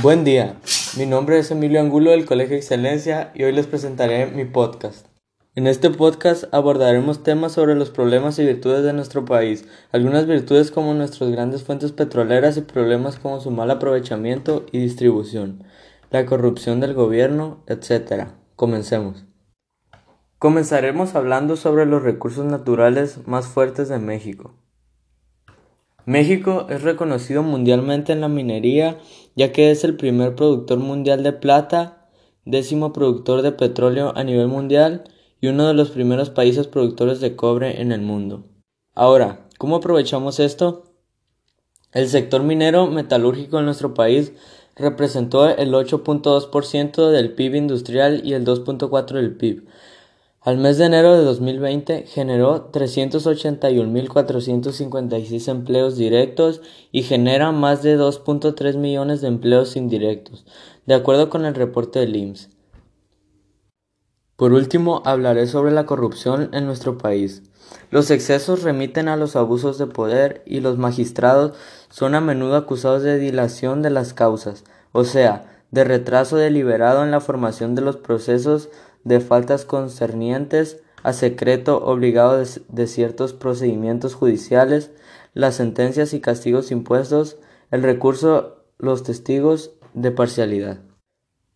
Buen 0.00 0.22
día, 0.22 0.54
mi 0.96 1.06
nombre 1.06 1.40
es 1.40 1.50
Emilio 1.50 1.80
Angulo 1.80 2.12
del 2.12 2.24
Colegio 2.24 2.56
Excelencia 2.56 3.32
y 3.34 3.42
hoy 3.42 3.50
les 3.50 3.66
presentaré 3.66 4.26
mi 4.26 4.44
podcast. 4.44 5.08
En 5.56 5.66
este 5.66 5.90
podcast 5.90 6.44
abordaremos 6.52 7.24
temas 7.24 7.50
sobre 7.50 7.74
los 7.74 7.90
problemas 7.90 8.38
y 8.38 8.46
virtudes 8.46 8.84
de 8.84 8.92
nuestro 8.92 9.24
país, 9.24 9.64
algunas 9.90 10.28
virtudes 10.28 10.70
como 10.70 10.94
nuestras 10.94 11.30
grandes 11.30 11.64
fuentes 11.64 11.90
petroleras 11.90 12.56
y 12.56 12.60
problemas 12.60 13.18
como 13.18 13.40
su 13.40 13.50
mal 13.50 13.72
aprovechamiento 13.72 14.66
y 14.70 14.78
distribución, 14.78 15.64
la 16.10 16.26
corrupción 16.26 16.78
del 16.78 16.94
gobierno, 16.94 17.64
etc. 17.66 18.28
Comencemos. 18.54 19.24
Comenzaremos 20.38 21.16
hablando 21.16 21.56
sobre 21.56 21.86
los 21.86 22.04
recursos 22.04 22.44
naturales 22.44 23.26
más 23.26 23.48
fuertes 23.48 23.88
de 23.88 23.98
México. 23.98 24.54
México 26.08 26.68
es 26.70 26.80
reconocido 26.80 27.42
mundialmente 27.42 28.14
en 28.14 28.22
la 28.22 28.28
minería 28.28 28.96
ya 29.36 29.52
que 29.52 29.70
es 29.70 29.84
el 29.84 29.94
primer 29.94 30.34
productor 30.36 30.78
mundial 30.78 31.22
de 31.22 31.34
plata, 31.34 32.08
décimo 32.46 32.94
productor 32.94 33.42
de 33.42 33.52
petróleo 33.52 34.14
a 34.16 34.24
nivel 34.24 34.48
mundial 34.48 35.04
y 35.38 35.48
uno 35.48 35.68
de 35.68 35.74
los 35.74 35.90
primeros 35.90 36.30
países 36.30 36.66
productores 36.66 37.20
de 37.20 37.36
cobre 37.36 37.82
en 37.82 37.92
el 37.92 38.00
mundo. 38.00 38.46
Ahora, 38.94 39.50
¿cómo 39.58 39.76
aprovechamos 39.76 40.40
esto? 40.40 40.94
El 41.92 42.08
sector 42.08 42.42
minero 42.42 42.86
metalúrgico 42.86 43.58
en 43.58 43.66
nuestro 43.66 43.92
país 43.92 44.32
representó 44.76 45.46
el 45.46 45.74
8.2% 45.74 47.10
del 47.10 47.34
PIB 47.34 47.56
industrial 47.56 48.22
y 48.24 48.32
el 48.32 48.46
2.4% 48.46 49.12
del 49.12 49.36
PIB, 49.36 49.66
al 50.40 50.56
mes 50.56 50.78
de 50.78 50.86
enero 50.86 51.18
de 51.18 51.24
2020 51.24 52.04
generó 52.06 52.70
381.456 52.70 55.48
empleos 55.48 55.96
directos 55.96 56.62
y 56.92 57.02
genera 57.02 57.50
más 57.50 57.82
de 57.82 57.98
2.3 57.98 58.76
millones 58.76 59.20
de 59.20 59.26
empleos 59.28 59.74
indirectos, 59.74 60.46
de 60.86 60.94
acuerdo 60.94 61.28
con 61.28 61.44
el 61.44 61.56
reporte 61.56 61.98
del 61.98 62.14
IMSS. 62.14 62.50
Por 64.36 64.52
último, 64.52 65.02
hablaré 65.04 65.48
sobre 65.48 65.72
la 65.72 65.86
corrupción 65.86 66.50
en 66.52 66.66
nuestro 66.66 66.96
país. 66.96 67.42
Los 67.90 68.12
excesos 68.12 68.62
remiten 68.62 69.08
a 69.08 69.16
los 69.16 69.34
abusos 69.34 69.76
de 69.78 69.88
poder 69.88 70.44
y 70.46 70.60
los 70.60 70.78
magistrados 70.78 71.54
son 71.90 72.14
a 72.14 72.20
menudo 72.20 72.54
acusados 72.54 73.02
de 73.02 73.18
dilación 73.18 73.82
de 73.82 73.90
las 73.90 74.14
causas, 74.14 74.62
o 74.92 75.02
sea, 75.02 75.64
de 75.72 75.82
retraso 75.82 76.36
deliberado 76.36 77.02
en 77.02 77.10
la 77.10 77.20
formación 77.20 77.74
de 77.74 77.82
los 77.82 77.96
procesos 77.96 78.68
de 79.04 79.20
faltas 79.20 79.64
concernientes 79.64 80.82
a 81.02 81.12
secreto 81.12 81.84
obligado 81.84 82.42
de, 82.68 82.86
ciertos 82.86 83.32
procedimientos 83.32 84.14
judiciales, 84.14 84.90
las 85.34 85.54
sentencias 85.54 86.12
y 86.14 86.20
castigos 86.20 86.70
impuestos, 86.70 87.38
el 87.70 87.82
recurso, 87.82 88.64
los 88.78 89.02
testigos 89.02 89.72
de 89.94 90.10
parcialidad. 90.10 90.80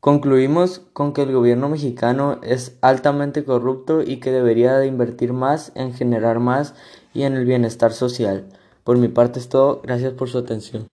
Concluimos 0.00 0.80
con 0.92 1.12
que 1.12 1.22
el 1.22 1.32
gobierno 1.32 1.68
mexicano 1.68 2.40
es 2.42 2.78
altamente 2.82 3.44
corrupto 3.44 4.02
y 4.02 4.18
que 4.18 4.30
debería 4.30 4.78
de 4.78 4.86
invertir 4.86 5.32
más 5.32 5.72
en 5.74 5.92
generar 5.92 6.38
más 6.38 6.74
y 7.14 7.22
en 7.22 7.34
el 7.34 7.44
bienestar 7.44 7.92
social. 7.92 8.48
Por 8.84 8.96
mi 8.96 9.08
parte 9.08 9.40
es 9.40 9.48
todo, 9.48 9.80
gracias 9.82 10.12
por 10.12 10.28
su 10.28 10.38
atención. 10.38 10.88